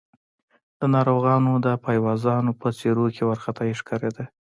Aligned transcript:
د 0.79 0.81
ناروغانو 0.95 1.51
د 1.65 1.67
پيوازانو 1.85 2.51
په 2.61 2.67
څېرو 2.79 3.05
کې 3.15 3.23
وارخطايي 3.25 3.73
ښکارېده. 3.79 4.25